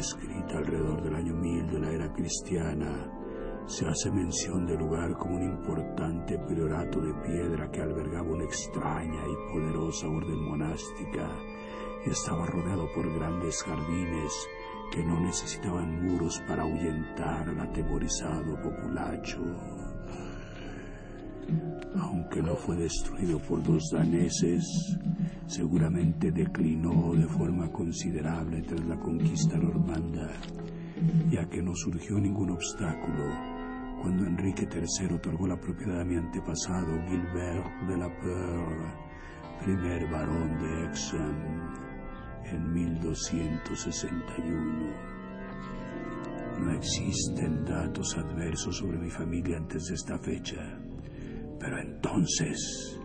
Escrita 0.00 0.58
alrededor 0.58 1.02
del 1.02 1.14
año 1.14 1.34
1000 1.34 1.70
de 1.70 1.78
la 1.78 1.92
era 1.92 2.12
cristiana, 2.12 3.10
se 3.66 3.86
hace 3.86 4.10
mención 4.10 4.66
del 4.66 4.78
lugar 4.78 5.16
como 5.16 5.36
un 5.36 5.42
importante 5.42 6.38
priorato 6.38 7.00
de 7.00 7.14
piedra 7.22 7.70
que 7.70 7.82
albergaba 7.82 8.32
una 8.32 8.44
extraña 8.44 9.20
y 9.28 9.52
poderosa 9.52 10.08
orden 10.08 10.42
monástica 10.42 11.28
y 12.04 12.10
estaba 12.10 12.46
rodeado 12.46 12.88
por 12.94 13.12
grandes 13.14 13.62
jardines 13.62 14.48
que 14.90 15.04
no 15.04 15.20
necesitaban 15.20 16.02
muros 16.02 16.40
para 16.48 16.62
ahuyentar 16.62 17.48
al 17.48 17.60
atemorizado 17.60 18.60
populacho. 18.60 19.79
Aunque 21.96 22.42
no 22.42 22.56
fue 22.56 22.76
destruido 22.76 23.38
por 23.40 23.66
los 23.68 23.90
daneses, 23.90 24.64
seguramente 25.46 26.30
declinó 26.30 27.14
de 27.14 27.26
forma 27.26 27.70
considerable 27.72 28.62
tras 28.62 28.84
la 28.86 28.98
conquista 28.98 29.58
normanda, 29.58 30.30
ya 31.30 31.48
que 31.48 31.62
no 31.62 31.74
surgió 31.74 32.18
ningún 32.18 32.50
obstáculo 32.50 33.60
cuando 34.00 34.26
Enrique 34.26 34.68
III 34.72 35.14
otorgó 35.14 35.46
la 35.46 35.60
propiedad 35.60 36.00
a 36.00 36.04
mi 36.04 36.16
antepasado 36.16 37.00
Gilbert 37.06 37.86
de 37.86 37.98
la 37.98 38.08
Peur, 38.20 38.94
primer 39.62 40.10
barón 40.10 40.58
de 40.58 40.86
Exham, 40.86 41.70
en 42.44 42.72
1261. 42.72 45.20
No 46.60 46.72
existen 46.72 47.64
datos 47.64 48.16
adversos 48.16 48.78
sobre 48.78 48.96
mi 48.98 49.10
familia 49.10 49.58
antes 49.58 49.88
de 49.88 49.94
esta 49.94 50.18
fecha, 50.18 50.80
pero 51.60 51.78
entonces 51.78 52.98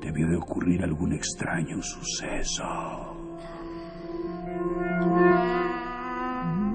debió 0.00 0.28
de 0.28 0.36
ocurrir 0.36 0.84
algún 0.84 1.14
extraño 1.14 1.82
suceso. 1.82 2.64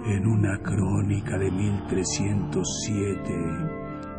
En 0.05 0.25
una 0.25 0.57
crónica 0.63 1.37
de 1.37 1.51
1307 1.51 3.33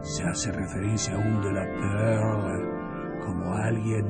se 0.03 0.23
hace 0.23 0.53
referencia 0.53 1.15
aún 1.15 1.43
de 1.43 1.53
la 1.53 1.65
Pearl 1.65 3.21
como 3.27 3.53
alguien 3.55 4.07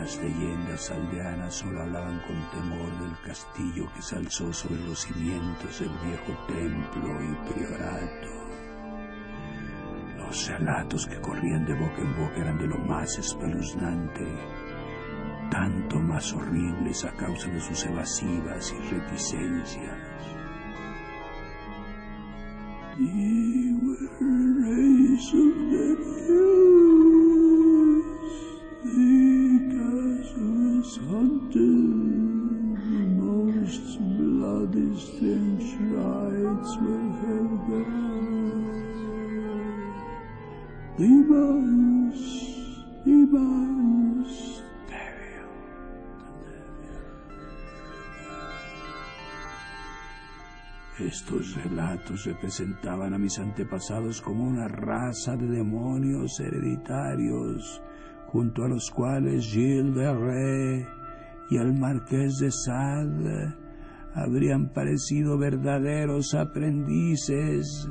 las 0.00 0.16
leyendas 0.16 0.90
aldeanas 0.90 1.56
solo 1.56 1.82
hablaban 1.82 2.20
con 2.20 2.36
temor 2.52 2.90
del 3.02 3.14
castillo 3.22 3.86
que 3.94 4.00
se 4.00 4.16
alzó 4.16 4.50
sobre 4.50 4.80
los 4.86 5.00
cimientos 5.00 5.78
del 5.78 5.90
viejo 5.90 6.46
templo 6.46 7.22
y 7.22 7.52
priorato. 7.52 8.28
Los 10.16 10.48
relatos 10.48 11.06
que 11.06 11.20
corrían 11.20 11.66
de 11.66 11.74
boca 11.74 12.00
en 12.00 12.16
boca 12.16 12.36
eran 12.36 12.58
de 12.58 12.66
lo 12.68 12.78
más 12.78 13.18
espeluznante, 13.18 14.26
tanto 15.50 16.00
más 16.00 16.32
horribles 16.32 17.04
a 17.04 17.12
causa 17.12 17.50
de 17.50 17.60
sus 17.60 17.84
evasivas 17.84 18.72
y 18.72 18.94
reticencias. 18.94 19.98
Estos 50.98 51.54
relatos 51.54 52.24
representaban 52.24 53.12
a 53.12 53.18
mis 53.18 53.38
antepasados 53.38 54.22
como 54.22 54.44
una 54.44 54.68
raza 54.68 55.36
de 55.36 55.46
demonios 55.46 56.40
hereditarios, 56.40 57.82
junto 58.28 58.64
a 58.64 58.68
los 58.68 58.90
cuales 58.90 59.44
Gilles 59.46 59.94
de 59.94 60.14
Rey 60.14 60.86
y 61.50 61.56
el 61.58 61.78
marqués 61.78 62.38
de 62.38 62.50
Sade 62.50 63.69
habrían 64.14 64.72
parecido 64.72 65.38
verdaderos 65.38 66.34
aprendices 66.34 67.88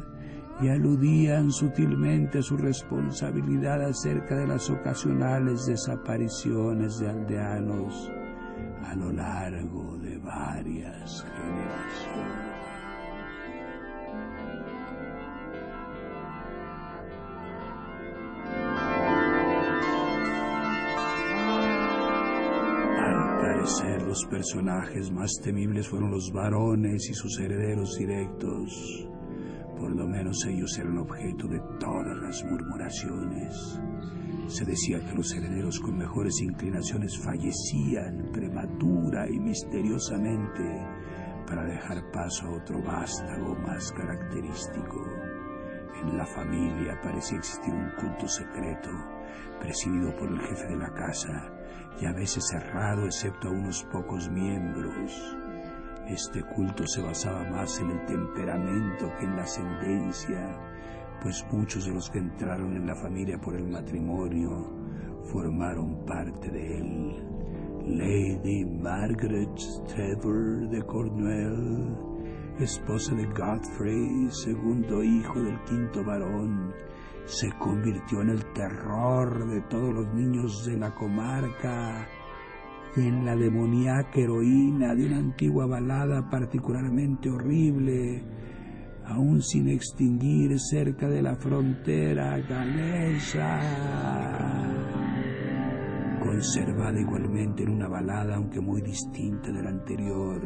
y 0.61 0.67
aludían 0.67 1.51
sutilmente 1.51 2.39
a 2.39 2.41
su 2.41 2.57
responsabilidad 2.57 3.81
acerca 3.81 4.35
de 4.35 4.47
las 4.47 4.69
ocasionales 4.69 5.65
desapariciones 5.65 6.99
de 6.99 7.09
aldeanos 7.09 8.11
a 8.83 8.95
lo 8.95 9.11
largo 9.11 9.97
de 9.97 10.17
varias 10.17 11.25
generaciones. 11.35 12.49
Al 22.97 23.37
parecer, 23.39 23.98
los 24.09 24.25
personajes 24.25 25.11
más 25.11 25.31
temibles 25.43 25.87
fueron 25.87 26.09
los 26.09 26.31
varones 26.33 27.07
y 27.11 27.13
sus 27.13 27.39
herederos 27.39 27.95
directos. 27.95 29.07
Por 29.77 29.95
lo 29.95 30.07
menos 30.07 30.43
ellos 30.47 30.75
eran 30.79 30.97
objeto 30.97 31.47
de 31.47 31.59
todas 31.79 32.17
las 32.17 32.43
murmuraciones. 32.43 33.79
Se 34.47 34.65
decía 34.65 34.99
que 34.99 35.13
los 35.13 35.31
herederos 35.35 35.79
con 35.79 35.95
mejores 35.95 36.41
inclinaciones 36.41 37.19
fallecían 37.19 38.31
prematura 38.33 39.29
y 39.29 39.39
misteriosamente 39.39 40.63
para 41.45 41.65
dejar 41.65 42.09
paso 42.11 42.47
a 42.47 42.57
otro 42.57 42.81
vástago 42.81 43.53
más 43.59 43.91
característico. 43.91 45.05
En 46.01 46.17
la 46.17 46.25
familia 46.25 46.99
parecía 47.03 47.37
existir 47.37 47.75
un 47.75 47.91
culto 47.91 48.27
secreto, 48.27 48.89
presidido 49.59 50.15
por 50.15 50.29
el 50.29 50.39
jefe 50.39 50.65
de 50.65 50.77
la 50.77 50.91
casa 50.95 51.58
y 52.01 52.05
a 52.05 52.13
veces 52.13 52.47
cerrado 52.47 53.05
excepto 53.05 53.49
a 53.49 53.51
unos 53.51 53.83
pocos 53.85 54.29
miembros. 54.29 55.37
Este 56.07 56.41
culto 56.43 56.87
se 56.87 57.01
basaba 57.01 57.43
más 57.49 57.79
en 57.79 57.91
el 57.91 58.05
temperamento 58.05 59.11
que 59.19 59.25
en 59.25 59.35
la 59.35 59.43
ascendencia, 59.43 60.57
pues 61.21 61.45
muchos 61.51 61.85
de 61.85 61.93
los 61.93 62.09
que 62.09 62.19
entraron 62.19 62.75
en 62.75 62.87
la 62.87 62.95
familia 62.95 63.39
por 63.39 63.55
el 63.55 63.67
matrimonio 63.67 64.71
formaron 65.31 66.05
parte 66.05 66.49
de 66.49 66.77
él. 66.77 67.29
Lady 67.85 68.65
Margaret 68.65 69.55
Trevor 69.87 70.69
de 70.69 70.81
Cornwall, 70.83 71.97
esposa 72.59 73.15
de 73.15 73.25
Godfrey, 73.25 74.27
segundo 74.31 75.03
hijo 75.03 75.41
del 75.41 75.63
quinto 75.63 76.03
varón, 76.03 76.73
se 77.29 77.51
convirtió 77.59 78.21
en 78.21 78.29
el 78.29 78.43
terror 78.53 79.47
de 79.47 79.61
todos 79.61 79.93
los 79.93 80.13
niños 80.15 80.65
de 80.65 80.77
la 80.77 80.93
comarca 80.95 82.07
y 82.97 83.01
en 83.01 83.23
la 83.23 83.35
demoníaca 83.35 84.19
heroína 84.19 84.95
de 84.95 85.05
una 85.05 85.17
antigua 85.17 85.67
balada 85.67 86.27
particularmente 86.27 87.29
horrible, 87.29 88.23
aún 89.05 89.43
sin 89.43 89.69
extinguir 89.69 90.59
cerca 90.59 91.07
de 91.07 91.21
la 91.21 91.35
frontera 91.35 92.39
galesa. 92.39 93.59
Conservada 96.19 96.99
igualmente 96.99 97.61
en 97.61 97.69
una 97.69 97.87
balada, 97.87 98.37
aunque 98.37 98.59
muy 98.59 98.81
distinta 98.81 99.51
de 99.51 99.61
la 99.61 99.69
anterior, 99.69 100.41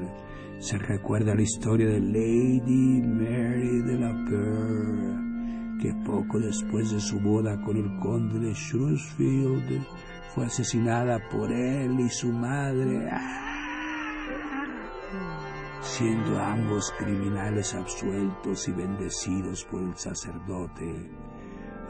se 0.60 0.78
recuerda 0.78 1.34
la 1.34 1.41
historia 1.41 1.88
de 1.88 2.02
Lady 2.02 3.02
Mary 3.02 3.82
de 3.84 4.00
la 4.00 4.26
Peur 4.30 5.33
que 5.84 5.93
poco 6.06 6.39
después 6.39 6.91
de 6.91 7.02
su 7.02 7.19
boda 7.19 7.60
con 7.62 7.76
el 7.76 8.00
conde 8.00 8.39
de 8.39 8.54
Shrewsfield 8.54 9.86
fue 10.34 10.46
asesinada 10.46 11.19
por 11.30 11.52
él 11.52 12.00
y 12.00 12.08
su 12.08 12.32
madre, 12.32 13.12
siendo 15.82 16.41
ambos 16.41 16.89
criminales 16.98 17.76
absueltos 17.76 18.65
y 18.69 18.72
bendecidos 18.72 19.65
por 19.65 19.84
el 19.84 19.93
sacerdote, 19.98 21.12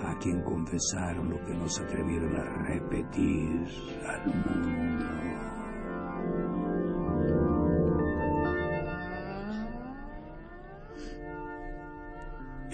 a 0.04 0.18
quien 0.18 0.42
confesaron 0.42 1.30
lo 1.30 1.46
que 1.46 1.54
no 1.54 1.70
se 1.70 1.84
atrevieron 1.84 2.36
a 2.36 2.44
repetir 2.64 3.68
al 4.08 4.26
mundo. 4.26 5.33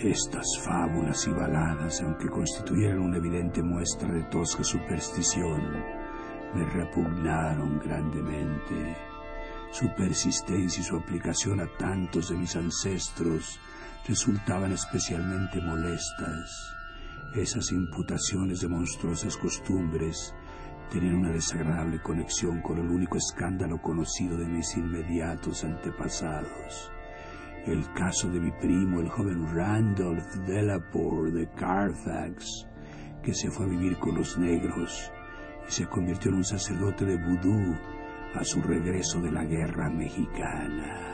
Estas 0.03 0.57
fábulas 0.63 1.27
y 1.27 1.31
baladas, 1.31 2.01
aunque 2.01 2.29
constituyeran 2.29 2.99
una 2.99 3.17
evidente 3.17 3.61
muestra 3.61 4.09
de 4.13 4.23
tosca 4.23 4.63
superstición, 4.63 5.61
me 6.55 6.63
repugnaron 6.63 7.79
grandemente. 7.79 8.95
Su 9.71 9.93
persistencia 9.97 10.79
y 10.79 10.85
su 10.85 10.95
aplicación 10.95 11.59
a 11.59 11.67
tantos 11.77 12.29
de 12.29 12.37
mis 12.37 12.55
ancestros 12.55 13.59
resultaban 14.07 14.71
especialmente 14.71 15.59
molestas. 15.59 16.73
Esas 17.35 17.69
imputaciones 17.73 18.61
de 18.61 18.69
monstruosas 18.69 19.35
costumbres 19.35 20.33
tenían 20.89 21.15
una 21.15 21.31
desagradable 21.33 22.01
conexión 22.01 22.61
con 22.61 22.77
el 22.77 22.89
único 22.89 23.17
escándalo 23.17 23.81
conocido 23.81 24.37
de 24.37 24.47
mis 24.47 24.77
inmediatos 24.77 25.65
antepasados 25.65 26.89
el 27.65 27.91
caso 27.93 28.29
de 28.29 28.39
mi 28.39 28.51
primo, 28.51 28.99
el 28.99 29.09
joven 29.09 29.55
Randolph 29.55 30.33
Delaporte 30.47 31.31
de 31.31 31.49
Carfax, 31.51 32.67
que 33.21 33.33
se 33.33 33.49
fue 33.49 33.65
a 33.65 33.69
vivir 33.69 33.97
con 33.97 34.15
los 34.15 34.37
negros 34.37 35.11
y 35.67 35.71
se 35.71 35.85
convirtió 35.87 36.31
en 36.31 36.37
un 36.37 36.43
sacerdote 36.43 37.05
de 37.05 37.17
vudú 37.17 37.75
a 38.35 38.43
su 38.43 38.61
regreso 38.61 39.19
de 39.21 39.31
la 39.31 39.43
guerra 39.43 39.89
mexicana. 39.89 41.09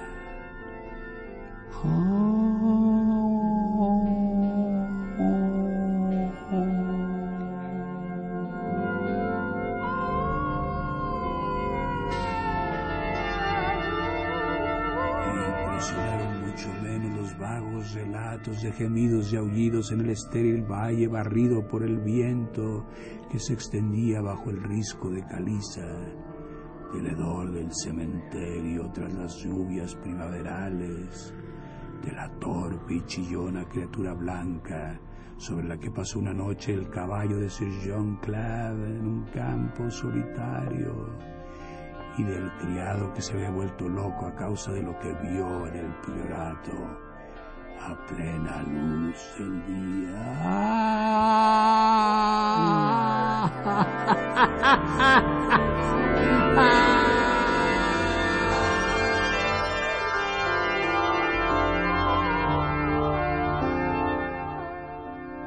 De 18.45 18.71
gemidos 18.73 19.33
y 19.33 19.37
aullidos 19.37 19.91
en 19.91 20.01
el 20.01 20.11
estéril 20.11 20.61
valle 20.61 21.07
barrido 21.07 21.67
por 21.67 21.81
el 21.81 21.97
viento 21.97 22.85
que 23.31 23.39
se 23.39 23.53
extendía 23.53 24.21
bajo 24.21 24.51
el 24.51 24.61
risco 24.61 25.09
de 25.09 25.25
caliza, 25.25 25.81
del 26.93 27.07
hedor 27.07 27.51
del 27.51 27.73
cementerio 27.73 28.91
tras 28.93 29.11
las 29.15 29.35
lluvias 29.37 29.95
primaverales, 29.95 31.33
de 32.03 32.11
la 32.11 32.29
torpe 32.39 32.93
y 32.93 33.05
chillona 33.05 33.67
criatura 33.67 34.13
blanca 34.13 34.99
sobre 35.37 35.67
la 35.67 35.79
que 35.79 35.89
pasó 35.89 36.19
una 36.19 36.33
noche 36.33 36.71
el 36.71 36.87
caballo 36.91 37.39
de 37.39 37.49
Sir 37.49 37.73
John 37.83 38.17
Clave 38.17 38.95
en 38.95 39.07
un 39.07 39.23
campo 39.33 39.89
solitario 39.89 41.09
y 42.19 42.23
del 42.23 42.51
criado 42.59 43.11
que 43.11 43.23
se 43.23 43.33
había 43.33 43.49
vuelto 43.49 43.89
loco 43.89 44.27
a 44.27 44.35
causa 44.35 44.71
de 44.71 44.83
lo 44.83 44.97
que 44.99 45.11
vio 45.13 45.65
en 45.65 45.75
el 45.77 45.95
priorato 46.01 47.04
a 47.81 47.95
plena 48.07 48.61
luz 48.63 49.19
del 49.37 49.65
día. 49.65 50.21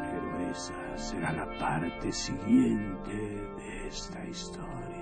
Pero 0.03 0.51
esa 0.51 0.99
será 0.99 1.33
la 1.33 1.47
parte 1.59 2.13
siguiente 2.13 3.13
de 3.13 3.89
esta 3.89 4.25
historia. 4.25 4.99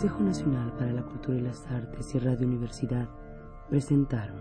Consejo 0.00 0.22
Nacional 0.22 0.72
para 0.78 0.92
la 0.92 1.02
Cultura 1.02 1.36
y 1.36 1.42
las 1.42 1.66
Artes 1.66 2.14
y 2.14 2.18
Radio 2.20 2.46
Universidad 2.46 3.06
presentaron 3.68 4.40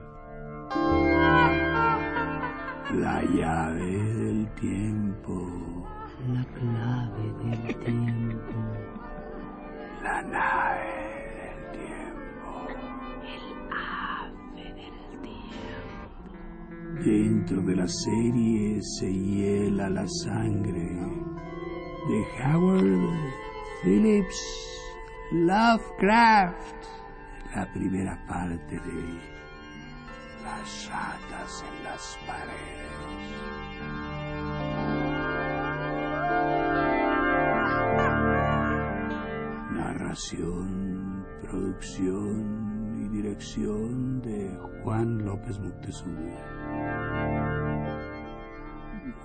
La 2.98 3.22
llave 3.36 3.84
del 3.84 4.50
tiempo. 4.54 5.86
La 6.34 6.46
clave 6.46 7.34
del 7.44 7.76
tiempo. 7.76 8.54
La 10.02 10.22
nave 10.22 11.28
del 11.36 11.72
tiempo. 11.74 12.52
El 13.26 13.44
ave 13.74 14.64
del 14.64 15.20
tiempo. 15.20 17.04
Dentro 17.04 17.62
de 17.64 17.76
la 17.76 17.88
serie 17.90 18.82
se 18.82 19.12
hiela 19.12 19.90
la 19.90 20.08
sangre 20.08 20.90
de 22.08 22.24
Howard 22.46 23.10
Phillips. 23.84 24.79
Lovecraft, 25.32 26.88
la 27.56 27.72
primera 27.72 28.20
parte 28.28 28.80
de 28.80 29.20
Las 30.44 30.90
ratas 30.90 31.64
en 31.70 31.84
las 31.84 32.18
paredes. 32.26 32.90
Narración, 39.72 41.28
producción 41.44 42.96
y 42.98 43.10
dirección 43.16 44.22
de 44.22 44.58
Juan 44.84 45.26
López 45.26 45.60
Moctezuma. 45.60 46.40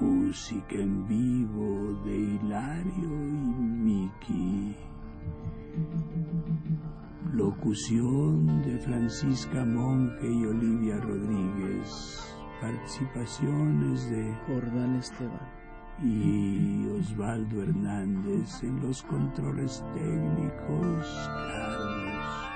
Música 0.00 0.74
en 0.74 1.06
vivo 1.06 1.94
de 2.04 2.14
Hilario 2.14 3.08
y 3.08 3.54
Miki. 3.84 4.76
Locución 7.32 8.62
de 8.62 8.78
Francisca 8.78 9.64
Monge 9.64 10.26
y 10.30 10.46
Olivia 10.46 10.96
Rodríguez. 10.98 12.20
participaciones 12.60 14.08
de 14.10 14.34
Jordán 14.46 14.96
Esteban 14.96 15.64
y 16.02 16.87
Osvaldo 16.98 17.62
Hernández 17.62 18.62
en 18.62 18.80
los 18.80 19.02
controles 19.02 19.84
técnicos. 19.94 21.06
Carlos 21.26 22.54